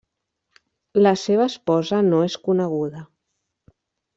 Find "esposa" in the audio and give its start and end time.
1.51-2.01